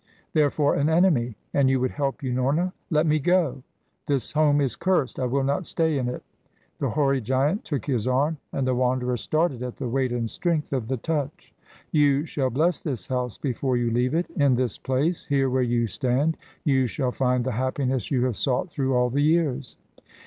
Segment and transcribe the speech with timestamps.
[0.33, 3.61] "Therefore an enemy and you would help Unorna let me go!
[4.07, 5.19] This home is cursed.
[5.19, 6.23] I will not stay in it."
[6.79, 10.73] The hoary giant took his arm, and the Wanderer started at the weight and strength
[10.73, 11.53] of the touch.
[11.91, 14.25] "You shall bless this house before you leave it.
[14.31, 18.71] In this place, here where you stand, you shall find the happiness you have sought
[18.71, 19.77] through all the years."